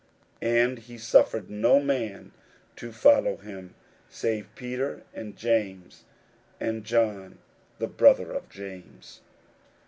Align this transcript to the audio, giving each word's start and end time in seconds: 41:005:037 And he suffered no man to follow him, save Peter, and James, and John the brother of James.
41:005:037 0.41 0.53
And 0.65 0.79
he 0.79 0.97
suffered 0.97 1.49
no 1.51 1.79
man 1.79 2.31
to 2.75 2.91
follow 2.91 3.37
him, 3.37 3.75
save 4.09 4.47
Peter, 4.55 5.03
and 5.13 5.37
James, 5.37 6.05
and 6.59 6.83
John 6.83 7.37
the 7.77 7.85
brother 7.85 8.31
of 8.31 8.49
James. 8.49 9.21